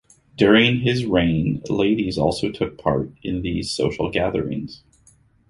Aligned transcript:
During 0.35 0.79
his 0.79 1.05
reign, 1.05 1.61
ladies 1.69 2.17
also 2.17 2.49
took 2.51 2.75
part 2.79 3.11
in 3.21 3.43
these 3.43 3.69
social 3.69 4.09
gatherings. 4.09 4.81